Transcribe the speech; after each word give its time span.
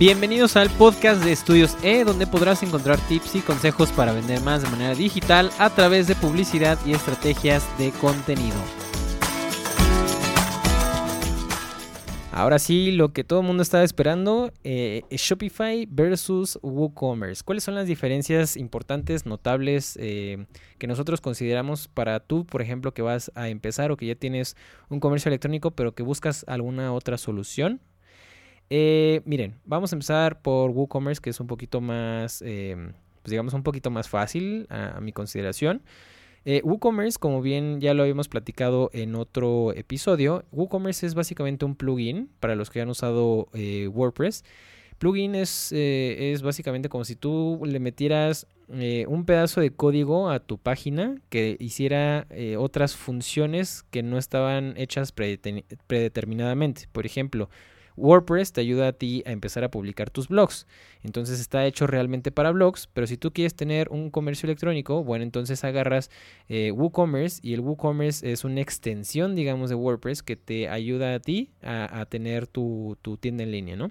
Bienvenidos 0.00 0.56
al 0.56 0.70
podcast 0.70 1.22
de 1.22 1.30
Estudios 1.30 1.76
E, 1.82 2.04
donde 2.04 2.26
podrás 2.26 2.62
encontrar 2.62 2.98
tips 3.06 3.34
y 3.34 3.40
consejos 3.42 3.92
para 3.92 4.14
vender 4.14 4.40
más 4.40 4.62
de 4.62 4.70
manera 4.70 4.94
digital 4.94 5.50
a 5.58 5.68
través 5.68 6.06
de 6.06 6.14
publicidad 6.14 6.78
y 6.86 6.94
estrategias 6.94 7.68
de 7.76 7.90
contenido. 7.90 8.56
Ahora 12.32 12.58
sí, 12.58 12.92
lo 12.92 13.12
que 13.12 13.24
todo 13.24 13.40
el 13.40 13.46
mundo 13.46 13.62
estaba 13.62 13.84
esperando 13.84 14.50
eh, 14.64 15.02
Shopify 15.10 15.86
versus 15.90 16.58
WooCommerce. 16.62 17.44
¿Cuáles 17.44 17.64
son 17.64 17.74
las 17.74 17.86
diferencias 17.86 18.56
importantes, 18.56 19.26
notables 19.26 19.98
eh, 20.00 20.46
que 20.78 20.86
nosotros 20.86 21.20
consideramos 21.20 21.88
para 21.88 22.20
tú, 22.20 22.46
por 22.46 22.62
ejemplo, 22.62 22.94
que 22.94 23.02
vas 23.02 23.30
a 23.34 23.50
empezar 23.50 23.90
o 23.90 23.98
que 23.98 24.06
ya 24.06 24.14
tienes 24.14 24.56
un 24.88 24.98
comercio 24.98 25.28
electrónico 25.28 25.72
pero 25.72 25.94
que 25.94 26.02
buscas 26.02 26.46
alguna 26.48 26.94
otra 26.94 27.18
solución 27.18 27.82
eh, 28.72 29.20
miren, 29.24 29.56
vamos 29.64 29.92
a 29.92 29.96
empezar 29.96 30.42
por 30.42 30.70
WooCommerce, 30.70 31.20
que 31.20 31.30
es 31.30 31.40
un 31.40 31.48
poquito 31.48 31.80
más, 31.80 32.40
eh, 32.46 32.76
pues 33.22 33.30
digamos, 33.30 33.52
un 33.52 33.64
poquito 33.64 33.90
más 33.90 34.08
fácil 34.08 34.68
a, 34.70 35.00
mi 35.00 35.12
consideración. 35.12 35.82
Eh, 36.44 36.62
WooCommerce, 36.64 37.18
como 37.18 37.42
bien 37.42 37.80
ya 37.80 37.94
lo 37.94 38.02
habíamos 38.04 38.28
platicado 38.28 38.88
en 38.92 39.16
otro 39.16 39.72
episodio, 39.74 40.44
WooCommerce 40.52 41.04
es 41.04 41.14
básicamente 41.14 41.64
un 41.64 41.74
plugin 41.74 42.30
para 42.38 42.54
los 42.54 42.70
que 42.70 42.80
han 42.80 42.88
usado 42.88 43.48
WordPress. 43.92 44.44
Plugin 44.98 45.34
es, 45.34 45.72
es, 45.72 46.42
básicamente 46.42 46.88
como 46.88 47.04
si 47.04 47.16
tú 47.16 47.60
le 47.64 47.80
metieras 47.80 48.46
un 48.68 49.24
pedazo 49.24 49.60
de 49.60 49.72
código 49.72 50.30
a 50.30 50.38
tu 50.38 50.58
página 50.58 51.16
que 51.28 51.56
hiciera 51.58 52.28
otras 52.58 52.94
funciones 52.94 53.82
que 53.90 54.02
no 54.02 54.16
estaban 54.16 54.74
hechas 54.76 55.12
predeterminadamente. 55.12 56.86
Por 56.92 57.04
ejemplo, 57.04 57.50
WordPress 57.96 58.52
te 58.52 58.60
ayuda 58.60 58.88
a 58.88 58.92
ti 58.92 59.22
a 59.26 59.32
empezar 59.32 59.64
a 59.64 59.70
publicar 59.70 60.10
tus 60.10 60.28
blogs. 60.28 60.66
Entonces 61.02 61.40
está 61.40 61.66
hecho 61.66 61.86
realmente 61.86 62.30
para 62.32 62.50
blogs, 62.50 62.88
pero 62.92 63.06
si 63.06 63.16
tú 63.16 63.32
quieres 63.32 63.54
tener 63.54 63.88
un 63.90 64.10
comercio 64.10 64.46
electrónico, 64.46 65.02
bueno, 65.04 65.24
entonces 65.24 65.64
agarras 65.64 66.10
eh, 66.48 66.72
WooCommerce 66.72 67.40
y 67.42 67.54
el 67.54 67.60
WooCommerce 67.60 68.30
es 68.30 68.44
una 68.44 68.60
extensión, 68.60 69.34
digamos, 69.34 69.70
de 69.70 69.76
WordPress 69.76 70.22
que 70.22 70.36
te 70.36 70.68
ayuda 70.68 71.14
a 71.14 71.20
ti 71.20 71.50
a, 71.62 72.04
tener 72.06 72.46
tu, 72.46 72.96
tienda 73.20 73.44
en 73.44 73.52
línea, 73.52 73.76
¿no? 73.76 73.90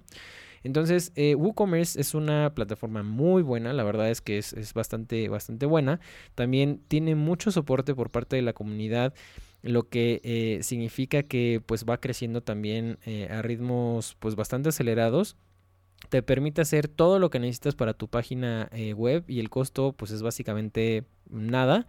Entonces, 0.62 1.14
eh, 1.16 1.36
WooCommerce 1.36 2.02
es 2.02 2.14
una 2.14 2.54
plataforma 2.54 3.02
muy 3.02 3.44
buena, 3.44 3.72
la 3.72 3.84
verdad 3.84 4.10
es 4.10 4.20
que 4.20 4.38
es, 4.38 4.52
es, 4.52 4.74
bastante, 4.74 5.30
bastante 5.30 5.66
buena. 5.66 6.02
También 6.36 6.82
tiene 6.90 7.16
mucho 7.16 7.52
soporte 7.52 7.96
por 7.96 8.10
parte 8.10 8.36
de 8.36 8.42
la 8.42 8.52
comunidad 8.52 9.14
lo 9.62 9.90
que 9.90 10.22
eh, 10.24 10.60
significa 10.64 11.24
que 11.24 11.62
pues 11.66 11.86
va 11.86 12.00
creciendo 12.00 12.42
también 12.42 12.98
eh, 13.06 13.28
a 13.30 13.42
ritmos 13.42 14.16
pues 14.20 14.36
bastante 14.36 14.70
acelerados 14.70 15.36
te 16.08 16.24
permite 16.24 16.62
hacer 16.62 16.88
todo 16.88 17.20
lo 17.20 17.30
que 17.30 17.40
necesitas 17.40 17.76
para 17.76 17.94
tu 17.94 18.08
página 18.08 18.70
eh, 18.72 18.94
web 18.94 19.26
y 19.28 19.40
el 19.40 19.50
costo 19.50 19.94
pues 19.94 20.12
es 20.12 20.22
básicamente 20.22 21.04
nada. 21.30 21.88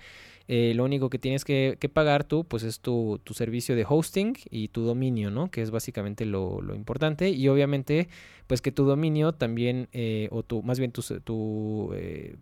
Lo 0.48 0.82
único 0.82 1.10
que 1.10 1.20
tienes 1.20 1.44
que, 1.44 1.78
pagar 1.94 2.24
tú 2.24 2.42
pues 2.42 2.64
es 2.64 2.80
tu, 2.80 3.20
servicio 3.30 3.76
de 3.76 3.86
hosting 3.88 4.34
y 4.50 4.66
tu 4.66 4.80
dominio 4.82 5.30
no 5.30 5.48
que 5.48 5.62
es 5.62 5.70
básicamente 5.70 6.26
lo, 6.26 6.60
importante. 6.74 7.30
Y 7.30 7.46
obviamente 7.46 8.08
pues 8.48 8.60
que 8.60 8.72
tu 8.72 8.84
dominio 8.84 9.30
también 9.30 9.88
o 10.32 10.42
tu 10.42 10.64
más 10.64 10.80
bien 10.80 10.90
tu, 10.90 11.02
tu 11.20 11.94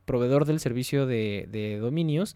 proveedor 0.07 0.47
del 0.47 0.59
servicio 0.59 1.05
de, 1.05 1.49
de 1.51 1.77
dominios 1.77 2.35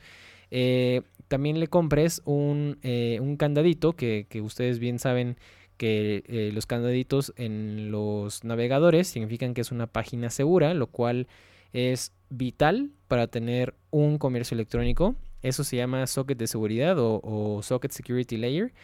eh, 0.54 1.00
también 1.32 1.58
le 1.60 1.66
compres 1.66 2.20
un, 2.26 2.76
eh, 2.82 3.16
un 3.22 3.38
candadito 3.38 3.94
que, 3.94 4.26
ustedes 4.42 4.78
bien 4.78 4.98
saben 4.98 5.38
que 5.78 6.24
eh, 6.26 6.50
los 6.52 6.66
candaditos 6.66 7.32
en 7.36 7.90
los 7.90 8.44
navegadores 8.44 9.08
significan 9.08 9.54
que 9.54 9.62
es 9.62 9.72
una 9.72 9.86
página 9.86 10.28
segura, 10.28 10.74
lo 10.74 10.88
cual 10.88 11.28
es 11.72 12.12
vital 12.28 12.90
para 13.08 13.28
tener 13.28 13.72
un 13.90 14.18
comercio 14.18 14.54
electrónico. 14.54 15.16
Eso 15.40 15.64
se 15.64 15.76
llama 15.76 16.06
socket 16.06 16.36
de 16.36 16.46
seguridad 16.46 16.96
o, 16.98 17.60
socket 17.62 17.92
security 17.92 18.36
layer. 18.36 18.74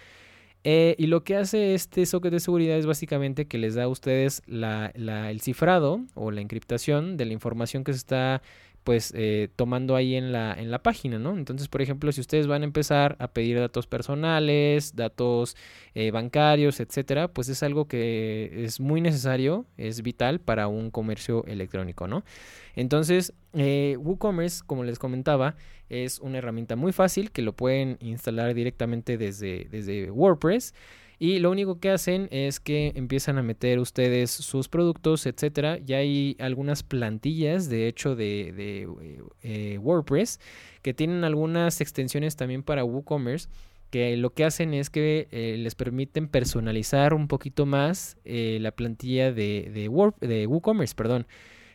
y 0.64 1.06
lo 1.06 1.24
que 1.24 1.36
hace 1.36 1.74
este 1.74 2.06
socket 2.06 2.32
de 2.32 2.40
seguridad 2.40 2.78
es 2.78 2.86
básicamente 2.86 3.46
que 3.46 3.58
les 3.58 3.74
da 3.74 3.82
a 3.82 3.88
ustedes 3.88 4.40
el 4.46 5.40
cifrado 5.42 6.00
o 6.14 6.30
la 6.30 6.40
encriptación 6.40 7.18
de 7.18 7.26
la 7.26 7.34
información 7.34 7.84
que 7.84 7.92
se 7.92 7.98
está 7.98 8.40
pues 8.88 9.12
eh, 9.14 9.50
tomando 9.54 9.96
ahí 9.96 10.14
en 10.14 10.32
la, 10.32 10.54
en 10.54 10.70
la 10.70 10.82
página, 10.82 11.18
¿no? 11.18 11.36
Entonces, 11.36 11.68
por 11.68 11.82
ejemplo, 11.82 12.10
si 12.10 12.22
ustedes 12.22 12.46
van 12.46 12.62
a 12.62 12.64
empezar 12.64 13.16
a 13.18 13.28
pedir 13.28 13.58
datos 13.58 13.86
personales, 13.86 14.96
datos 14.96 15.58
eh, 15.94 16.10
bancarios, 16.10 16.80
etcétera, 16.80 17.28
pues 17.28 17.50
es 17.50 17.62
algo 17.62 17.86
que 17.86 18.64
es 18.64 18.80
muy 18.80 19.02
necesario, 19.02 19.66
es 19.76 20.00
vital 20.00 20.40
para 20.40 20.68
un 20.68 20.90
comercio 20.90 21.44
electrónico, 21.44 22.08
¿no? 22.08 22.24
Entonces, 22.76 23.34
eh, 23.52 23.98
WooCommerce, 24.00 24.62
como 24.64 24.84
les 24.84 24.98
comentaba, 24.98 25.56
es 25.90 26.18
una 26.20 26.38
herramienta 26.38 26.74
muy 26.74 26.92
fácil 26.92 27.30
que 27.30 27.42
lo 27.42 27.52
pueden 27.52 27.98
instalar 28.00 28.54
directamente 28.54 29.18
desde, 29.18 29.68
desde 29.70 30.10
WordPress. 30.10 30.72
Y 31.18 31.40
lo 31.40 31.50
único 31.50 31.80
que 31.80 31.90
hacen 31.90 32.28
es 32.30 32.60
que 32.60 32.92
empiezan 32.94 33.38
a 33.38 33.42
meter 33.42 33.80
ustedes 33.80 34.30
sus 34.30 34.68
productos, 34.68 35.26
etcétera. 35.26 35.78
Ya 35.78 35.98
hay 35.98 36.36
algunas 36.38 36.84
plantillas, 36.84 37.68
de 37.68 37.88
hecho, 37.88 38.14
de, 38.14 38.86
eh, 39.42 39.78
WordPress, 39.78 40.38
que 40.82 40.94
tienen 40.94 41.24
algunas 41.24 41.80
extensiones 41.80 42.36
también 42.36 42.62
para 42.62 42.84
WooCommerce 42.84 43.48
que 43.90 44.16
lo 44.18 44.34
que 44.34 44.44
hacen 44.44 44.74
es 44.74 44.90
que 44.90 45.28
eh, 45.30 45.56
les 45.58 45.74
permiten 45.74 46.28
personalizar 46.28 47.14
un 47.14 47.26
poquito 47.26 47.64
más 47.64 48.18
eh, 48.24 48.58
la 48.60 48.70
plantilla 48.70 49.32
de, 49.32 49.70
de 49.72 50.46
WooCommerce, 50.46 50.94
perdón. 50.94 51.26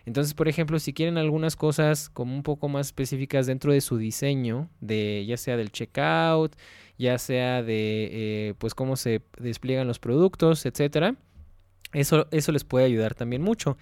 Entonces, 0.06 0.34
por 0.34 0.48
ejemplo, 0.48 0.80
si 0.80 0.94
quieren 0.94 1.18
algunas 1.18 1.56
cosas 1.56 2.10
como 2.10 2.36
un 2.36 2.44
poco 2.44 2.68
más 2.68 2.88
específicas 2.88 3.46
dentro 3.46 3.72
de 3.72 3.82
su 3.82 3.98
diseño, 3.98 4.70
de 4.82 5.26
ya 5.26 5.38
sea 5.38 5.56
del 5.56 5.72
checkout, 5.72 6.56
ya 6.98 7.18
sea 7.18 7.64
de 7.64 8.10
eh, 8.12 8.54
pues 8.58 8.76
cómo 8.76 8.98
se 8.98 9.22
despliegan 9.40 9.88
los 9.88 10.00
productos, 10.00 10.66
etcétera, 10.66 11.16
eso, 11.94 12.28
eso 12.32 12.52
les 12.52 12.64
puede 12.64 12.86
ayudar 12.86 13.16
también 13.16 13.42
mucho. 13.42 13.78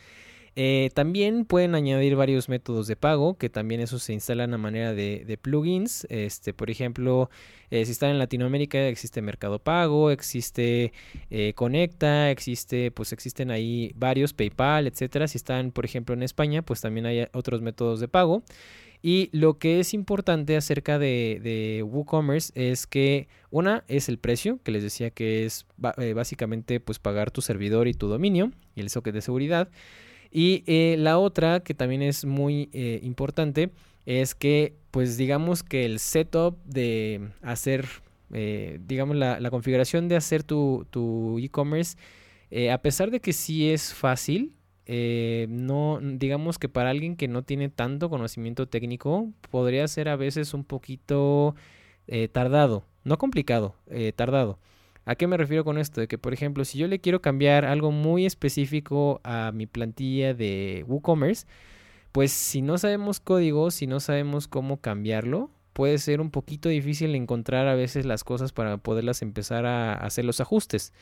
Eh, 0.55 0.89
también 0.93 1.45
pueden 1.45 1.75
añadir 1.75 2.15
varios 2.15 2.49
métodos 2.49 2.87
de 2.87 2.97
pago, 2.97 3.37
que 3.37 3.49
también 3.49 3.79
eso 3.79 3.99
se 3.99 4.13
instalan 4.13 4.53
a 4.53 4.57
manera 4.57 4.93
de, 4.93 5.39
plugins. 5.41 6.05
Este, 6.09 6.53
por 6.53 6.69
ejemplo, 6.69 7.29
eh, 7.69 7.85
si 7.85 7.91
están 7.91 8.09
en 8.11 8.19
Latinoamérica, 8.19 8.87
existe 8.87 9.21
Mercado 9.21 9.59
Pago, 9.59 10.11
existe 10.11 10.91
eh, 11.29 11.53
Conecta, 11.55 12.31
existe, 12.31 12.91
pues 12.91 13.13
existen 13.13 13.49
ahí 13.49 13.93
varios, 13.95 14.33
PayPal, 14.33 14.87
etcétera. 14.87 15.27
Si 15.27 15.37
están, 15.37 15.71
por 15.71 15.85
ejemplo, 15.85 16.13
en 16.13 16.23
España, 16.23 16.61
pues 16.63 16.81
también 16.81 17.05
hay 17.05 17.27
otros 17.33 17.61
métodos 17.61 17.99
de 18.01 18.07
pago. 18.09 18.43
Y 19.03 19.29
lo 19.31 19.57
que 19.57 19.79
es 19.79 19.95
importante 19.95 20.55
acerca 20.57 20.99
de, 20.99 21.39
de 21.41 21.81
WooCommerce 21.81 22.51
es 22.53 22.85
que 22.85 23.29
una 23.49 23.83
es 23.87 24.09
el 24.09 24.19
precio, 24.19 24.59
que 24.63 24.71
les 24.71 24.83
decía 24.83 25.09
que 25.09 25.45
es 25.45 25.65
básicamente 25.77 26.79
pues 26.79 26.99
pagar 26.99 27.31
tu 27.31 27.41
servidor 27.41 27.87
y 27.87 27.95
tu 27.95 28.07
dominio 28.07 28.51
y 28.75 28.81
el 28.81 28.89
socket 28.89 29.15
de 29.15 29.21
seguridad. 29.21 29.69
Y 30.31 30.63
eh, 30.65 30.95
la 30.97 31.17
otra, 31.19 31.59
que 31.59 31.73
también 31.73 32.01
es 32.01 32.23
muy 32.23 32.69
eh, 32.71 33.01
importante, 33.03 33.71
es 34.05 34.33
que, 34.33 34.75
pues 34.89 35.17
digamos 35.17 35.61
que 35.61 35.85
el 35.85 35.99
setup 35.99 36.57
de 36.63 37.29
hacer, 37.41 37.85
eh, 38.31 38.79
digamos, 38.87 39.17
la, 39.17 39.49
configuración 39.51 40.07
de 40.07 40.15
hacer 40.15 40.43
tu 40.43 41.37
e-commerce, 41.39 41.97
a 42.71 42.77
pesar 42.79 43.11
de 43.11 43.19
que 43.19 43.33
sí 43.33 43.69
es 43.69 43.93
fácil, 43.93 44.53
no, 44.87 45.99
digamos 46.01 46.59
que 46.59 46.67
para 46.67 46.89
alguien 46.89 47.15
que 47.15 47.27
no 47.27 47.43
tiene 47.43 47.69
tanto 47.69 48.09
conocimiento 48.09 48.67
técnico, 48.67 49.29
podría 49.49 49.87
ser 49.87 50.09
a 50.09 50.15
veces 50.17 50.53
un 50.53 50.63
poquito 50.65 51.55
tardado, 52.33 52.85
no 53.03 53.17
complicado, 53.17 53.75
tardado. 54.15 54.59
¿A 55.05 55.15
qué 55.15 55.27
me 55.27 55.37
refiero 55.37 55.63
con 55.65 55.77
esto? 55.77 56.01
De 56.01 56.07
que, 56.07 56.17
por 56.17 56.33
ejemplo, 56.33 56.63
si 56.63 56.77
yo 56.77 56.87
le 56.87 56.99
quiero 56.99 57.21
cambiar 57.21 57.65
algo 57.65 57.91
muy 57.91 58.25
específico 58.25 59.19
a 59.23 59.51
mi 59.51 59.65
plantilla 59.65 60.33
de 60.33 60.85
WooCommerce, 60.87 61.47
pues 62.11 62.31
si 62.31 62.61
no 62.61 62.77
sabemos 62.77 63.19
código, 63.19 63.71
si 63.71 63.87
no 63.87 63.99
sabemos 63.99 64.47
cómo 64.47 64.81
cambiarlo, 64.81 65.49
puede 65.73 65.97
ser 65.97 66.21
un 66.21 66.29
poquito 66.29 66.69
difícil 66.69 67.15
encontrar 67.15 67.67
a 67.67 67.75
veces 67.75 68.05
las 68.05 68.23
cosas 68.23 68.51
para 68.51 68.77
poderlas 68.77 69.21
empezar 69.21 69.65
a 69.65 69.93
hacer 69.93 70.25
los 70.25 70.41
ajustes. 70.41 70.93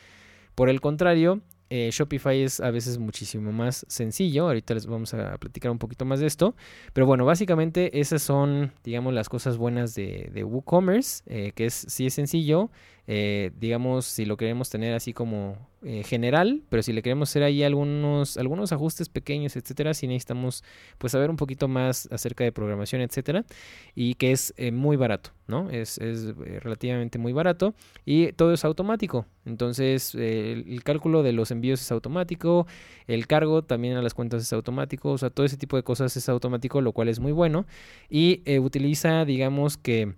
Por 0.56 0.70
el 0.70 0.82
contrario, 0.82 1.42
eh, 1.70 1.90
Shopify 1.92 2.42
es 2.42 2.60
a 2.60 2.72
veces 2.72 2.98
muchísimo 2.98 3.52
más 3.52 3.86
sencillo. 3.88 4.48
Ahorita 4.48 4.74
les 4.74 4.88
vamos 4.88 5.14
a 5.14 5.38
platicar 5.38 5.72
un 5.72 5.78
poquito 5.78 6.04
más 6.04 6.20
de 6.20 6.28
esto. 6.28 6.56
Pero 6.94 7.06
bueno, 7.06 7.26
básicamente 7.26 8.00
esas 8.00 8.22
son, 8.22 8.74
digamos, 8.84 9.14
las 9.14 9.30
cosas 9.30 9.58
buenas 9.58 9.94
de, 9.94 10.44
WooCommerce, 10.44 11.24
eh, 11.28 11.52
que 11.54 11.66
es 11.66 11.74
sí 11.74 12.08
es 12.08 12.14
sencillo. 12.14 12.72
Eh, 13.12 13.52
digamos, 13.60 14.06
si 14.06 14.26
lo 14.26 14.38
queremos 14.38 14.70
tener 14.70 14.94
así 14.94 15.14
como 15.14 15.58
general, 16.04 16.62
pero 16.68 16.84
si 16.84 16.92
le 16.92 17.02
queremos 17.02 17.30
hacer 17.30 17.42
ahí 17.42 17.64
algunos, 17.64 18.36
algunos 18.36 18.74
ajustes 18.74 19.08
pequeños, 19.08 19.56
etcétera, 19.56 19.94
si 19.94 20.08
necesitamos 20.08 20.62
pues 20.98 21.14
saber 21.14 21.30
un 21.30 21.38
poquito 21.38 21.70
más 21.70 22.10
acerca 22.12 22.44
de 22.44 22.52
programación, 22.52 23.02
etcétera, 23.02 23.46
y 23.96 24.16
que 24.16 24.34
es 24.34 24.54
muy 24.74 24.98
barato, 24.98 25.32
¿no? 25.48 25.70
Es, 25.70 25.98
es 26.00 26.36
relativamente 26.36 27.18
muy 27.18 27.32
barato 27.32 27.76
y 28.06 28.34
todo 28.34 28.54
es 28.54 28.66
automático. 28.66 29.26
Entonces, 29.50 30.14
el, 30.16 30.84
cálculo 30.84 31.24
de 31.24 31.34
los 31.34 31.52
envíos 31.60 31.82
es 31.82 31.92
automático, 31.92 32.68
el 33.08 33.28
cargo 33.28 33.64
también 33.64 33.98
a 33.98 34.02
las 34.02 34.14
cuentas 34.14 34.42
es 34.42 34.54
automático, 34.54 35.12
o 35.12 35.18
sea, 35.18 35.30
todo 35.30 35.46
ese 35.46 35.58
tipo 35.58 35.78
de 35.78 35.84
cosas 35.84 36.16
es 36.18 36.30
automático, 36.30 36.82
lo 36.82 36.94
cual 36.94 37.10
es 37.10 37.20
muy 37.20 37.32
bueno. 37.32 37.66
Y 38.10 38.42
eh, 38.46 38.60
utiliza, 38.60 39.26
digamos 39.26 39.78
que... 39.78 40.16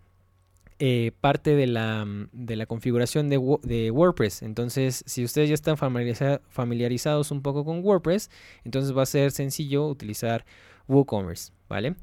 Eh, 0.84 1.12
parte 1.22 1.56
de 1.56 1.68
la, 1.68 2.08
de 2.32 2.56
la 2.56 2.66
configuración 2.66 3.30
de, 3.30 3.40
de, 3.62 3.92
WordPress. 3.92 4.42
Entonces, 4.42 5.04
si 5.06 5.24
ustedes 5.24 5.48
ya 5.48 5.54
están 5.54 5.78
familiarizados 5.78 7.30
un 7.30 7.44
poco 7.44 7.64
con 7.64 7.86
WordPress, 7.86 8.32
entonces 8.64 8.98
va 8.98 9.04
a 9.04 9.06
ser 9.06 9.30
sencillo 9.30 9.86
utilizar 9.88 10.44
WooCommerce, 10.88 11.54
¿vale? 11.70 11.98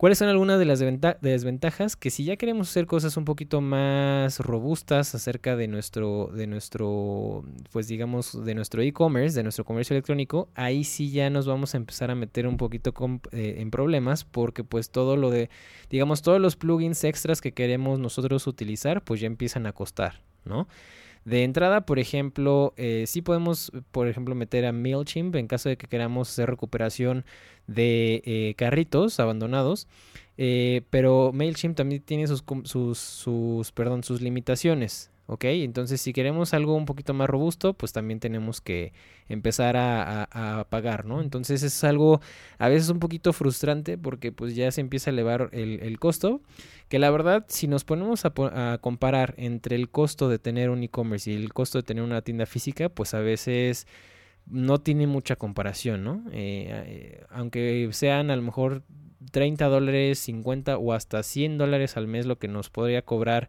¿Cuáles 0.00 0.16
son 0.16 0.28
algunas 0.28 0.58
de 0.58 0.64
las 0.64 0.78
desventajas? 0.78 1.94
Que 1.94 2.08
si 2.08 2.24
ya 2.24 2.36
queremos 2.36 2.70
hacer 2.70 2.86
cosas 2.86 3.18
un 3.18 3.26
poquito 3.26 3.60
más 3.60 4.38
robustas 4.38 5.14
acerca 5.14 5.56
de 5.56 5.68
nuestro, 5.68 6.30
de 6.32 6.46
nuestro, 6.46 7.44
pues 7.70 7.86
digamos, 7.86 8.42
de 8.46 8.54
nuestro 8.54 8.80
e-commerce, 8.80 9.36
de 9.36 9.42
nuestro 9.42 9.66
comercio 9.66 9.92
electrónico, 9.92 10.48
ahí 10.54 10.84
sí 10.84 11.10
ya 11.10 11.28
nos 11.28 11.46
vamos 11.46 11.74
a 11.74 11.76
empezar 11.76 12.10
a 12.10 12.14
meter 12.14 12.46
un 12.46 12.56
poquito 12.56 12.94
eh, 13.32 13.56
en 13.58 13.70
problemas 13.70 14.24
porque 14.24 14.64
pues 14.64 14.88
todo 14.88 15.18
lo 15.18 15.28
de, 15.28 15.50
digamos, 15.90 16.22
todos 16.22 16.40
los 16.40 16.56
plugins 16.56 17.04
extras 17.04 17.42
que 17.42 17.52
queremos 17.52 17.98
nosotros 17.98 18.46
utilizar, 18.46 19.04
pues 19.04 19.20
ya 19.20 19.26
empiezan 19.26 19.66
a 19.66 19.74
costar, 19.74 20.22
¿no? 20.46 20.66
De 21.24 21.44
entrada, 21.44 21.82
por 21.82 21.98
ejemplo, 21.98 22.72
eh, 22.76 23.04
sí 23.06 23.20
podemos, 23.22 23.72
por 23.90 24.08
ejemplo, 24.08 24.34
meter 24.34 24.64
a 24.64 24.72
MailChimp 24.72 25.36
en 25.36 25.46
caso 25.46 25.68
de 25.68 25.76
que 25.76 25.86
queramos 25.86 26.30
hacer 26.30 26.48
recuperación 26.48 27.24
de 27.66 28.22
eh, 28.24 28.54
carritos 28.56 29.20
abandonados. 29.20 29.86
Eh, 30.38 30.82
pero 30.90 31.32
MailChimp 31.34 31.76
también 31.76 32.02
tiene 32.02 32.26
sus, 32.26 32.42
sus, 32.64 32.98
sus, 32.98 33.72
perdón, 33.72 34.02
sus 34.02 34.22
limitaciones. 34.22 35.10
¿Ok? 35.30 35.44
Entonces, 35.44 36.00
si 36.00 36.12
queremos 36.12 36.54
algo 36.54 36.74
un 36.74 36.86
poquito 36.86 37.14
más 37.14 37.30
robusto, 37.30 37.74
pues 37.74 37.92
también 37.92 38.18
tenemos 38.18 38.60
que 38.60 38.92
empezar 39.28 39.76
a, 39.76 40.66
pagar, 40.70 41.04
¿no? 41.04 41.20
Entonces, 41.22 41.62
es 41.62 41.84
algo 41.84 42.20
a 42.58 42.68
veces 42.68 42.90
un 42.90 42.98
poquito 42.98 43.32
frustrante 43.32 43.96
porque 43.96 44.32
pues 44.32 44.56
ya 44.56 44.70
se 44.72 44.80
empieza 44.80 45.10
a 45.10 45.12
elevar 45.12 45.48
el, 45.52 45.98
costo, 46.00 46.42
que 46.88 46.98
la 46.98 47.10
verdad, 47.10 47.44
si 47.48 47.68
nos 47.68 47.84
ponemos 47.84 48.24
a, 48.24 48.78
comparar 48.80 49.34
entre 49.36 49.76
el 49.76 49.88
costo 49.88 50.28
de 50.28 50.40
tener 50.40 50.68
un 50.68 50.82
e-commerce 50.82 51.30
y 51.30 51.34
el 51.36 51.52
costo 51.52 51.78
de 51.78 51.84
tener 51.84 52.02
una 52.02 52.22
tienda 52.22 52.44
física, 52.44 52.88
pues 52.88 53.14
a 53.14 53.20
veces 53.20 53.86
no 54.46 54.80
tiene 54.80 55.06
mucha 55.06 55.36
comparación, 55.36 56.02
¿no? 56.02 56.24
Eh, 56.32 56.66
eh, 56.86 57.24
aunque 57.30 57.88
sean 57.92 58.32
a 58.32 58.36
lo 58.36 58.42
mejor 58.42 58.82
30 59.30 59.66
dólares, 59.66 60.18
50 60.18 60.76
o 60.76 60.92
hasta 60.92 61.22
100 61.22 61.58
dólares 61.58 61.96
al 61.96 62.08
mes 62.08 62.26
lo 62.26 62.38
que 62.38 62.48
nos 62.48 62.68
podría 62.68 63.02
cobrar 63.02 63.48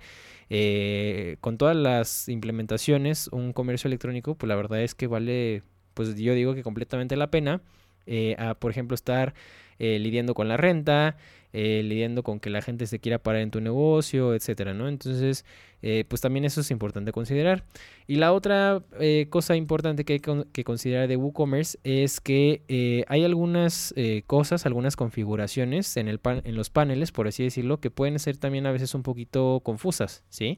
eh, 0.54 1.38
con 1.40 1.58
todas 1.58 1.78
las 1.78 2.28
implementaciones 2.28 3.30
un 3.30 3.54
comercio 3.54 3.88
electrónico, 3.88 4.36
pues 4.36 4.50
la 4.50 4.56
verdad 4.56 4.82
es 4.82 4.96
que 4.96 5.08
vale, 5.08 5.64
pues 5.94 6.18
yo 6.18 6.34
digo 6.36 6.54
que 6.54 6.62
completamente 6.62 7.16
la 7.16 7.32
pena. 7.32 7.62
Eh, 8.06 8.36
a, 8.38 8.56
por 8.56 8.70
ejemplo, 8.70 8.96
estar 8.96 9.34
eh, 9.80 9.98
lidiando 9.98 10.34
con 10.34 10.50
la 10.50 10.58
renta, 10.58 11.16
eh, 11.54 11.82
lidiando 11.84 12.24
con 12.24 12.40
que 12.40 12.50
la 12.50 12.62
gente 12.62 12.88
se 12.88 13.00
quiera 13.00 13.20
parar 13.20 13.42
en 13.42 13.52
tu 13.52 13.62
negocio, 13.62 14.34
etcétera, 14.34 14.74
¿no? 14.74 14.88
Entonces, 14.88 15.46
eh, 15.82 16.06
pues 16.08 16.22
también 16.22 16.46
eso 16.46 16.62
es 16.62 16.72
importante 16.72 17.12
considerar. 17.12 17.64
Y 18.08 18.16
la 18.16 18.34
otra 18.34 18.84
eh, 19.00 19.28
cosa 19.30 19.56
importante 19.56 20.06
que 20.06 20.14
hay 20.14 20.22
que 20.52 20.64
considerar 20.64 21.08
de 21.08 21.18
WooCommerce 21.18 21.80
es 21.84 22.22
que 22.22 23.06
hay 23.08 23.24
algunas 23.24 23.94
cosas, 24.28 24.66
algunas 24.66 24.96
configuraciones 24.96 25.98
en, 25.98 26.08
el 26.08 26.20
en 26.24 26.56
los 26.56 26.70
paneles, 26.70 27.12
por 27.12 27.28
así 27.28 27.44
decirlo, 27.44 27.80
que 27.80 27.92
pueden 27.92 28.18
ser 28.20 28.38
también 28.38 28.66
a 28.66 28.72
veces 28.72 28.96
un 28.96 29.04
poquito 29.04 29.62
confusas, 29.64 30.24
¿sí? 30.30 30.58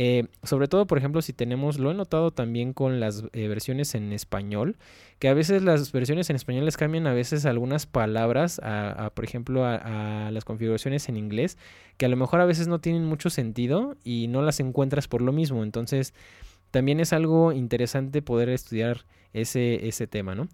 Eh, 0.00 0.28
sobre 0.44 0.68
todo, 0.68 0.86
por 0.86 0.96
ejemplo, 0.96 1.20
si 1.22 1.32
tenemos, 1.32 1.80
lo 1.80 1.90
he 1.90 1.94
notado 1.94 2.30
también 2.30 2.72
con 2.72 3.00
las 3.00 3.24
eh, 3.32 3.48
versiones 3.48 3.96
en 3.96 4.12
español, 4.12 4.76
que 5.18 5.26
a 5.26 5.34
veces 5.34 5.60
las 5.60 5.90
versiones 5.90 6.30
en 6.30 6.36
español 6.36 6.66
les 6.66 6.76
cambian 6.76 7.08
a 7.08 7.12
veces 7.12 7.44
algunas 7.46 7.86
palabras, 7.86 8.60
a, 8.62 9.10
por 9.12 9.24
ejemplo, 9.24 9.64
a, 9.64 10.30
las 10.30 10.44
configuraciones 10.44 11.08
en 11.08 11.16
inglés, 11.16 11.58
que 11.96 12.06
a 12.06 12.08
lo 12.08 12.16
mejor 12.16 12.40
a 12.40 12.44
veces 12.44 12.68
no 12.68 12.78
tienen 12.78 13.06
mucho 13.06 13.28
sentido 13.28 13.96
y 14.04 14.28
no 14.28 14.40
las 14.40 14.60
encuentras 14.60 15.08
por 15.08 15.20
lo 15.20 15.32
mismo. 15.32 15.64
Entonces, 15.64 16.14
también 16.70 17.00
es 17.00 17.12
algo 17.12 17.52
interesante 17.52 18.22
poder 18.22 18.48
estudiar 18.48 19.04
ese, 19.32 19.86
ese 19.86 20.06
tema, 20.06 20.34
¿no? 20.34 20.48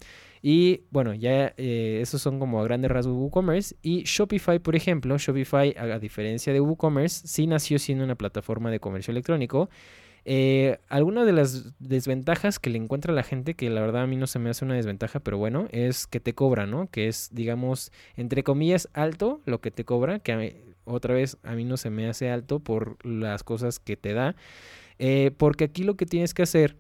Y 0.47 0.83
bueno, 0.91 1.15
ya 1.15 1.55
eh, 1.57 2.01
esos 2.03 2.21
son 2.21 2.39
como 2.39 2.61
a 2.61 2.65
grandes 2.65 2.91
rasgos 2.91 3.17
WooCommerce. 3.17 3.77
Y 3.81 4.03
Shopify, 4.03 4.59
por 4.59 4.77
ejemplo, 4.77 5.17
Shopify, 5.17 5.75
a, 5.79 5.99
diferencia 5.99 6.53
de 6.53 6.61
WooCommerce, 6.61 7.27
sí 7.27 7.47
nació 7.47 7.79
siendo 7.79 8.05
una 8.05 8.15
plataforma 8.15 8.71
de 8.71 8.79
comercio 8.79 9.13
electrónico. 9.13 9.71
Eh, 10.27 10.79
alguna 10.91 11.25
de 11.25 11.33
las 11.33 11.73
desventajas 11.79 12.59
que 12.59 12.69
le 12.69 12.77
encuentra 12.77 13.15
la 13.15 13.23
gente, 13.23 13.55
que 13.55 13.71
la 13.71 13.81
verdad 13.81 14.03
a 14.03 14.07
mí 14.07 14.17
no 14.17 14.27
se 14.27 14.39
me 14.39 14.51
hace 14.51 14.67
una 14.67 14.75
desventaja, 14.75 15.19
pero 15.19 15.39
bueno, 15.39 15.67
es 15.71 16.07
que 16.07 16.21
te 16.21 16.35
cobra, 16.35 16.67
¿no? 16.67 16.91
Que 16.91 17.09
es, 17.09 17.31
digamos, 17.33 17.91
entre 18.15 18.43
comillas, 18.43 18.91
alto 18.93 19.41
lo 19.47 19.63
que 19.63 19.71
te 19.71 19.87
cobra, 19.87 20.19
que 20.19 20.75
otra 20.85 21.15
vez 21.15 21.39
a 21.43 21.55
mí 21.55 21.65
no 21.65 21.79
se 21.79 21.89
me 21.89 22.07
hace 22.07 22.31
alto 22.31 22.61
por 22.61 23.03
las 23.03 23.45
cosas 23.45 23.79
que 23.79 23.97
te 23.97 24.13
da. 24.13 24.37
Eh, 24.99 25.33
porque 25.37 25.65
aquí 25.65 25.85
lo 25.85 25.97
que 25.97 26.07
tienes 26.07 26.35
que 26.35 26.43
hacer 26.43 26.77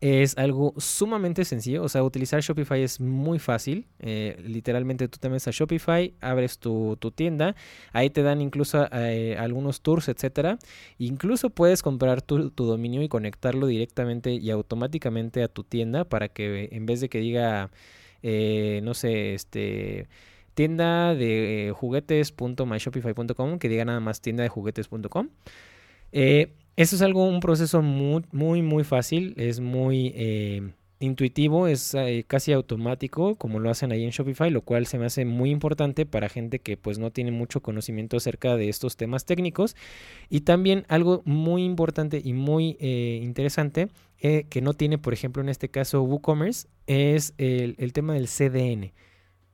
es 0.00 0.36
algo 0.36 0.74
sumamente 0.78 1.44
sencillo, 1.44 1.84
o 1.84 1.88
sea, 1.88 2.02
utilizar 2.02 2.40
Shopify 2.40 2.82
es 2.82 2.98
muy 3.00 3.38
fácil. 3.38 3.86
Eh, 4.00 4.36
literalmente 4.44 5.06
tú 5.06 5.18
te 5.20 5.28
metes 5.28 5.46
a 5.46 5.52
Shopify, 5.52 6.12
abres 6.20 6.58
tu, 6.58 6.96
tienda, 7.14 7.54
ahí 7.92 8.10
te 8.10 8.24
dan 8.24 8.40
incluso 8.40 8.88
eh, 8.92 9.36
algunos 9.38 9.80
tours, 9.80 10.08
etcétera. 10.08 10.58
Incluso 10.98 11.50
puedes 11.50 11.82
comprar 11.82 12.20
tu, 12.20 12.50
dominio 12.50 13.00
y 13.02 13.08
conectarlo 13.08 13.68
directamente 13.68 14.32
y 14.32 14.50
automáticamente 14.50 15.44
a 15.44 15.48
tu 15.48 15.62
tienda 15.62 16.04
para 16.04 16.28
que 16.28 16.68
en 16.72 16.84
vez 16.84 17.00
de 17.00 17.08
que 17.08 17.18
diga, 17.18 17.70
no 18.22 18.94
sé, 18.94 19.34
este 19.34 20.08
tienda 20.54 21.14
de 21.14 21.72
juguetes.myshopify.com, 21.76 23.58
que 23.58 23.68
diga 23.68 23.84
nada 23.84 24.00
más 24.00 24.20
tienda 24.20 24.42
de 24.42 24.48
juguetes.com. 24.48 25.28
Eh, 26.12 26.52
eso 26.76 26.96
es 26.96 27.02
algo, 27.02 27.24
un 27.26 27.40
proceso 27.40 27.82
muy, 27.82 28.24
muy, 28.32 28.62
muy 28.62 28.84
fácil, 28.84 29.34
es 29.36 29.60
muy 29.60 30.12
eh, 30.14 30.72
intuitivo, 31.00 31.66
es 31.66 31.94
eh, 31.94 32.24
casi 32.26 32.52
automático, 32.52 33.36
como 33.36 33.58
lo 33.58 33.70
hacen 33.70 33.92
ahí 33.92 34.04
en 34.04 34.10
Shopify, 34.10 34.50
lo 34.50 34.62
cual 34.62 34.86
se 34.86 34.98
me 34.98 35.06
hace 35.06 35.24
muy 35.24 35.50
importante 35.50 36.06
para 36.06 36.28
gente 36.28 36.60
que 36.60 36.76
pues 36.76 36.98
no 36.98 37.10
tiene 37.10 37.30
mucho 37.30 37.60
conocimiento 37.60 38.16
acerca 38.16 38.56
de 38.56 38.68
estos 38.70 38.96
temas 38.96 39.26
técnicos. 39.26 39.76
Y 40.30 40.42
también 40.42 40.86
algo 40.88 41.22
muy 41.26 41.64
importante 41.64 42.22
y 42.24 42.32
muy 42.32 42.76
eh, 42.80 43.20
interesante 43.22 43.88
que 44.20 44.60
no 44.62 44.72
tiene, 44.72 44.98
por 44.98 45.12
ejemplo, 45.12 45.42
en 45.42 45.48
este 45.48 45.68
caso 45.68 46.00
WooCommerce, 46.02 46.68
es 46.86 47.34
el, 47.38 47.74
el 47.78 47.92
tema 47.92 48.14
del 48.14 48.28
CDN. 48.28 48.92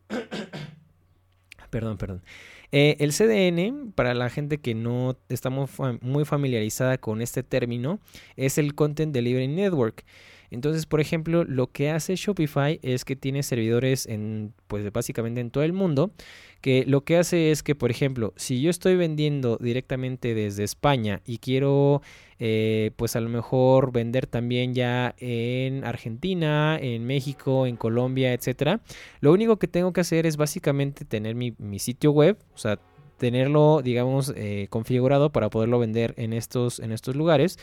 perdón, 1.70 1.96
perdón. 1.96 2.22
Eh, 2.70 2.96
el 3.00 3.12
CDN, 3.12 3.92
para 3.92 4.14
la 4.14 4.28
gente 4.28 4.58
que 4.58 4.74
no 4.74 5.16
está 5.28 5.50
muy 5.50 6.24
familiarizada 6.24 6.98
con 6.98 7.22
este 7.22 7.42
término, 7.42 8.00
es 8.36 8.58
el 8.58 8.74
Content 8.74 9.14
Delivery 9.14 9.48
Network. 9.48 10.04
Entonces, 10.50 10.86
por 10.86 11.00
ejemplo, 11.00 11.44
lo 11.44 11.68
que 11.68 11.90
hace 11.90 12.16
Shopify 12.16 12.78
es 12.82 13.04
que 13.04 13.16
tiene 13.16 13.42
servidores 13.42 14.06
en, 14.06 14.54
pues 14.66 14.90
básicamente 14.92 15.40
en 15.40 15.50
todo 15.50 15.64
el 15.64 15.72
mundo, 15.72 16.12
que 16.60 16.84
lo 16.86 17.02
que 17.02 17.16
hace 17.16 17.50
es 17.50 17.62
que, 17.62 17.74
por 17.74 17.90
ejemplo, 17.90 18.32
si 18.36 18.60
yo 18.60 18.70
estoy 18.70 18.96
vendiendo 18.96 19.58
directamente 19.60 20.34
desde 20.34 20.64
España 20.64 21.20
y 21.24 21.38
quiero, 21.38 22.02
eh, 22.38 22.90
pues 22.96 23.14
a 23.14 23.20
lo 23.20 23.28
mejor 23.28 23.92
vender 23.92 24.26
también 24.26 24.74
ya 24.74 25.14
en 25.18 25.84
Argentina, 25.84 26.78
en 26.80 27.06
México, 27.06 27.66
en 27.66 27.76
Colombia, 27.76 28.32
etcétera, 28.32 28.80
lo 29.20 29.32
único 29.32 29.58
que 29.58 29.68
tengo 29.68 29.92
que 29.92 30.00
hacer 30.00 30.26
es 30.26 30.36
básicamente 30.36 31.04
tener 31.04 31.34
mi, 31.34 31.54
sitio 31.78 32.10
web, 32.10 32.36
o 32.54 32.58
sea, 32.58 32.78
tenerlo, 33.18 33.80
digamos, 33.82 34.32
eh, 34.36 34.66
configurado 34.70 35.30
para 35.30 35.50
poderlo 35.50 35.78
vender 35.78 36.14
en 36.16 36.32
estos, 36.32 36.80
en 36.80 36.92
estos 36.92 37.14
lugares. 37.14 37.58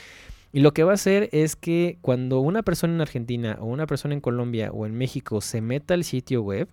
Y 0.55 0.62
lo 0.62 0.74
que 0.74 0.85
va 0.85 0.91
a 0.91 0.93
hacer 0.93 1.27
es 1.33 1.57
que 1.57 1.97
cuando 2.00 2.39
una 2.39 2.63
persona 2.63 2.93
en 2.93 3.01
Argentina 3.01 3.57
o 3.59 3.65
una 3.65 3.88
persona 3.88 4.13
en 4.13 4.21
Colombia 4.21 4.71
o 4.71 4.85
en 4.85 4.95
México 4.95 5.41
se 5.41 5.59
meta 5.59 5.95
al 5.95 6.05
sitio 6.05 6.43
web, 6.43 6.69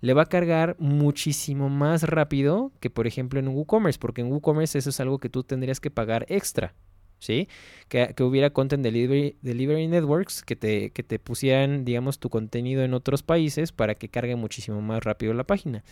le 0.00 0.14
va 0.14 0.22
a 0.22 0.26
cargar 0.26 0.76
muchísimo 0.78 1.68
más 1.68 2.04
rápido 2.04 2.70
que 2.78 2.90
por 2.90 3.08
ejemplo 3.08 3.40
en 3.40 3.48
WooCommerce, 3.48 3.98
porque 3.98 4.20
en 4.20 4.30
WooCommerce 4.30 4.78
eso 4.78 4.90
es 4.90 5.00
algo 5.00 5.18
que 5.18 5.30
tú 5.30 5.42
tendrías 5.42 5.80
que 5.80 5.90
pagar 5.90 6.26
extra. 6.28 6.74
¿Sí? 7.18 7.48
Que, 7.88 8.14
hubiera 8.20 8.50
Content 8.50 8.84
delivery, 8.84 9.36
delivery, 9.42 9.88
Networks 9.88 10.44
que 10.44 10.54
te, 10.54 10.90
que 10.90 11.02
te 11.02 11.18
pusieran, 11.18 11.84
digamos, 11.84 12.20
tu 12.20 12.30
contenido 12.30 12.84
en 12.84 12.94
otros 12.94 13.24
países 13.24 13.72
para 13.72 13.96
que 13.96 14.10
cargue 14.10 14.36
muchísimo 14.36 14.80
más 14.80 15.02
rápido 15.02 15.34
la 15.34 15.42
página. 15.42 15.82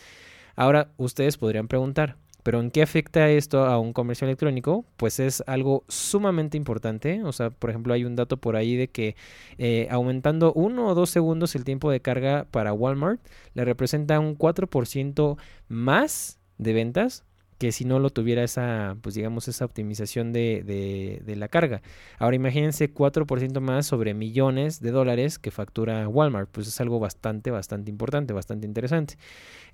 Ahora, 0.54 0.92
ustedes 0.96 1.38
podrían 1.38 1.66
preguntar, 1.66 2.18
pero 2.42 2.61
¿en 2.61 2.70
qué 2.70 2.82
afecta 2.82 3.28
esto 3.30 3.64
a 3.64 3.78
un 3.78 3.92
comercio 3.92 4.26
electrónico? 4.26 4.84
Pues 4.96 5.20
es 5.20 5.42
algo 5.46 5.84
sumamente 5.88 6.56
importante. 6.56 7.22
O 7.25 7.32
sea, 7.32 7.50
por 7.50 7.70
ejemplo, 7.70 7.94
hay 7.94 8.04
un 8.04 8.16
dato 8.16 8.37
por 8.37 8.56
ahí 8.56 8.76
de 8.76 8.88
que 8.88 9.16
eh, 9.58 9.88
aumentando 9.90 10.52
uno 10.52 10.88
o 10.88 10.94
dos 10.94 11.11
segundos 11.11 11.54
el 11.54 11.64
tiempo 11.64 11.90
de 11.90 12.00
carga 12.00 12.46
para 12.50 12.72
Walmart 12.72 13.20
le 13.54 13.64
representa 13.64 14.18
un 14.20 14.37
4% 14.37 15.37
más 15.68 16.38
de 16.58 16.72
ventas 16.72 17.25
que 17.62 17.71
si 17.71 17.85
no 17.85 18.00
lo 18.00 18.11
tuviera 18.11 18.42
esa, 18.42 18.97
pues 19.02 19.14
digamos, 19.14 19.47
esa 19.47 19.64
optimización 19.64 20.33
de, 20.33 21.21
de, 21.25 21.37
la 21.37 21.47
carga. 21.47 21.81
Ahora 22.19 22.35
imagínense 22.35 22.92
4% 22.92 23.61
más 23.61 23.87
sobre 23.87 24.14
millones 24.14 24.81
de 24.81 24.90
dólares 24.90 25.38
que 25.38 25.52
factura 25.52 26.09
Walmart, 26.09 26.50
pues 26.50 26.66
es 26.66 26.81
algo 26.81 26.99
bastante, 26.99 27.52
bastante 27.52 27.88
importante, 27.88 28.33
bastante 28.33 28.66
interesante. 28.66 29.14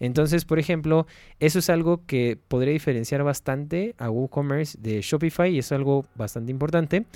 Entonces, 0.00 0.44
por 0.44 0.58
ejemplo, 0.58 1.06
eso 1.40 1.60
es 1.60 1.70
algo 1.70 2.04
que 2.04 2.36
podría 2.48 2.74
diferenciar 2.74 3.22
bastante 3.22 3.94
a 3.96 4.10
WooCommerce 4.10 4.76
de 4.78 5.00
Shopify 5.00 5.50
y 5.50 5.60
es 5.60 5.72
algo 5.72 6.04
bastante 6.14 6.52
importante. 6.52 7.06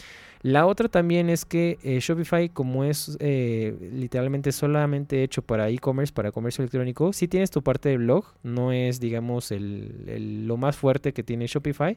La 0.43 0.67
otra 0.67 0.89
también 0.89 1.31
es 1.31 1.45
que 1.45 1.79
eh, 1.85 2.01
Shopify, 2.01 2.49
como 2.49 2.83
es 2.83 3.17
eh, 3.21 3.77
literalmente 3.93 4.51
solamente 4.51 5.23
hecho 5.23 5.43
para 5.43 5.69
e-commerce, 5.71 6.13
para 6.13 6.33
comercio 6.33 6.63
electrónico, 6.63 7.13
si 7.13 7.29
tienes 7.29 7.53
tu 7.53 7.63
parte 7.63 7.91
de 7.91 7.97
blog, 7.97 8.25
no 8.43 8.73
es, 8.73 8.99
digamos, 8.99 9.53
el, 9.53 10.49
lo 10.49 10.57
más 10.57 10.77
fuerte 10.77 11.13
que 11.13 11.23
tiene 11.23 11.47
Shopify. 11.47 11.97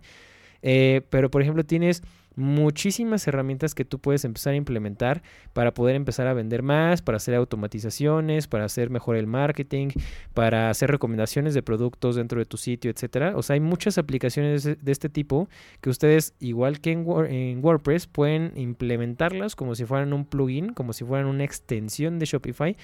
Eh, 0.61 1.01
pero, 1.09 1.31
por 1.31 1.41
ejemplo, 1.41 1.63
tienes 1.63 2.03
muchísimas 2.35 3.27
herramientas 3.27 3.73
que 3.73 3.85
tú 3.85 3.99
puedes 3.99 4.25
empezar 4.25 4.53
a 4.53 4.57
implementar 4.57 5.23
para 5.53 5.73
poder 5.73 5.95
empezar 5.95 6.27
a 6.27 6.33
vender 6.33 6.63
más, 6.63 7.01
para 7.01 7.17
hacer 7.17 7.35
automatizaciones, 7.35 8.47
para 8.47 8.65
hacer 8.65 8.89
mejor 8.89 9.15
el 9.15 9.27
marketing, 9.27 9.89
para 10.33 10.69
hacer 10.69 10.91
recomendaciones 10.91 11.53
de 11.53 11.61
productos 11.61 12.15
dentro 12.15 12.39
de 12.39 12.45
tu 12.45 12.57
sitio, 12.57 12.91
etcétera. 12.91 13.33
O 13.35 13.43
sea, 13.43 13.55
hay 13.55 13.59
muchas 13.59 13.97
aplicaciones 13.97 14.63
de 14.63 14.91
este 14.91 15.09
tipo 15.09 15.49
que 15.81 15.89
ustedes, 15.89 16.33
igual 16.39 16.81
que 16.81 16.91
en, 16.91 17.63
WordPress, 17.63 18.07
pueden 18.07 18.51
implementarlas 18.55 19.55
como 19.55 19.75
si 19.75 19.85
fueran 19.85 20.13
un 20.13 20.25
plugin, 20.25 20.73
como 20.73 20.93
si 20.93 21.05
fueran 21.05 21.27
una 21.27 21.43
extensión 21.43 22.19
de 22.19 22.25
Shopify. 22.25 22.75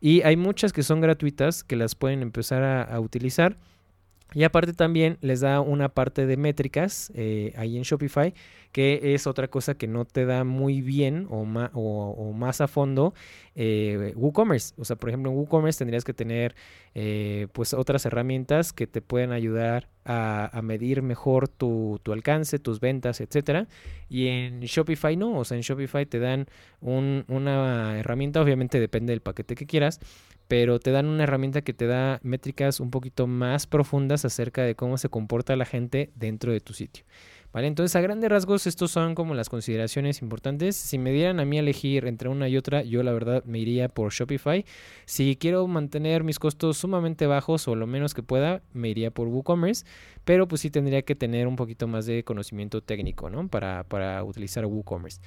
Y 0.00 0.22
hay 0.22 0.36
muchas 0.36 0.72
que 0.72 0.82
son 0.82 1.00
gratuitas 1.00 1.64
que 1.64 1.76
las 1.76 1.94
pueden 1.94 2.22
empezar 2.22 2.62
a 2.62 3.00
utilizar. 3.00 3.56
Y 4.34 4.42
aparte 4.42 4.72
también 4.72 5.16
les 5.20 5.40
da 5.40 5.60
una 5.60 5.88
parte 5.88 6.26
de 6.26 6.36
métricas 6.36 7.12
eh, 7.14 7.52
ahí 7.56 7.76
en 7.76 7.84
Shopify, 7.84 8.34
que 8.74 9.14
es 9.14 9.28
otra 9.28 9.46
cosa 9.46 9.76
que 9.76 9.86
no 9.86 10.04
te 10.04 10.26
da 10.26 10.42
muy 10.42 10.82
bien 10.82 11.28
o, 11.30 11.44
más 11.44 12.60
a 12.60 12.66
fondo 12.66 13.14
eh, 13.54 14.12
WooCommerce. 14.16 14.74
O 14.78 14.84
sea, 14.84 14.96
por 14.96 15.10
ejemplo, 15.10 15.30
en 15.30 15.38
WooCommerce 15.38 15.78
tendrías 15.78 16.02
que 16.02 16.12
tener 16.12 16.56
eh, 16.96 17.46
pues 17.52 17.72
otras 17.72 18.04
herramientas 18.04 18.72
que 18.72 18.88
te 18.88 19.00
pueden 19.00 19.30
ayudar 19.30 19.88
a, 20.04 20.60
medir 20.64 21.02
mejor 21.02 21.46
tu, 21.46 22.00
alcance, 22.10 22.58
tus 22.58 22.80
ventas, 22.80 23.20
etcétera. 23.20 23.68
Y 24.08 24.26
en 24.26 24.60
Shopify 24.62 25.16
no, 25.16 25.38
o 25.38 25.44
sea, 25.44 25.56
en 25.56 25.62
Shopify 25.62 26.04
te 26.04 26.18
dan 26.18 26.46
una 26.80 27.96
herramienta, 27.96 28.42
obviamente 28.42 28.80
depende 28.80 29.12
del 29.12 29.20
paquete 29.20 29.54
que 29.54 29.66
quieras, 29.66 30.00
pero 30.48 30.80
te 30.80 30.90
dan 30.90 31.06
una 31.06 31.22
herramienta 31.22 31.62
que 31.62 31.74
te 31.74 31.86
da 31.86 32.18
métricas 32.24 32.80
un 32.80 32.90
poquito 32.90 33.28
más 33.28 33.68
profundas 33.68 34.24
acerca 34.24 34.64
de 34.64 34.74
cómo 34.74 34.98
se 34.98 35.10
comporta 35.10 35.54
la 35.54 35.64
gente 35.64 36.10
dentro 36.16 36.50
de 36.50 36.60
tu 36.60 36.72
sitio. 36.72 37.04
Entonces, 37.62 37.94
a 37.94 38.00
grandes 38.00 38.28
rasgos, 38.28 38.66
estos 38.66 38.90
son 38.90 39.14
como 39.14 39.34
las 39.34 39.48
consideraciones 39.48 40.22
importantes. 40.22 40.74
Si 40.74 40.98
me 40.98 41.12
dieran 41.12 41.38
a 41.38 41.44
mí 41.44 41.58
elegir 41.58 42.06
entre 42.06 42.28
una 42.28 42.48
y 42.48 42.56
otra, 42.56 42.82
yo 42.82 43.02
la 43.04 43.12
verdad 43.12 43.44
me 43.44 43.60
iría 43.60 43.88
por 43.88 44.12
Shopify. 44.12 44.64
Si 45.04 45.36
quiero 45.36 45.64
mantener 45.68 46.24
mis 46.24 46.40
costos 46.40 46.78
sumamente 46.78 47.28
bajos 47.28 47.68
o 47.68 47.76
lo 47.76 47.86
menos 47.86 48.12
que 48.12 48.24
pueda, 48.24 48.62
me 48.72 48.88
iría 48.88 49.12
por 49.12 49.28
WooCommerce. 49.28 49.86
Pero 50.24 50.48
pues 50.48 50.62
sí 50.62 50.70
tendría 50.70 51.02
que 51.02 51.14
tener 51.14 51.46
un 51.46 51.54
poquito 51.54 51.86
más 51.86 52.06
de 52.06 52.24
conocimiento 52.24 52.80
técnico, 52.82 53.30
¿no? 53.30 53.46
Para, 53.46 53.84
para 53.84 54.24
utilizar 54.24 54.66
WooCommerce. 54.66 55.20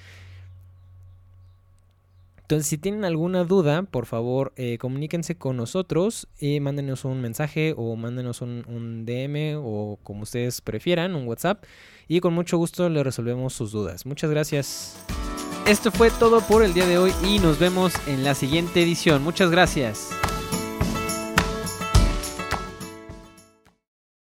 Entonces, 2.48 2.68
si 2.68 2.78
tienen 2.78 3.04
alguna 3.04 3.44
duda, 3.44 3.84
por 3.84 4.06
favor, 4.06 4.54
eh, 4.56 4.78
comuníquense 4.78 5.36
con 5.36 5.58
nosotros 5.58 6.30
y 6.40 6.62
mándenos 6.62 7.04
un 7.04 7.20
mensaje 7.20 7.74
o 7.76 7.98
mándenos 7.98 8.40
un, 8.42 9.04
DM 9.06 9.58
o 9.58 10.00
como 10.02 10.22
ustedes 10.22 10.62
prefieran, 10.62 11.14
un 11.16 11.28
WhatsApp. 11.28 11.66
Y 12.08 12.22
con 12.22 12.34
mucho 12.34 12.58
gusto 12.58 12.88
le 12.88 13.04
resolvemos 13.04 13.52
sus 13.52 13.74
dudas. 13.74 14.06
Muchas 14.06 14.30
gracias. 14.30 14.96
Esto 15.68 15.92
fue 15.92 16.10
todo 16.10 16.40
por 16.40 16.64
el 16.64 16.74
día 16.74 16.88
de 16.88 16.98
hoy 16.98 17.12
y 17.22 17.40
nos 17.40 17.60
vemos 17.60 17.92
en 18.08 18.24
la 18.24 18.34
siguiente 18.34 18.82
edición. 18.82 19.24
Muchas 19.24 19.52
gracias. 19.52 20.08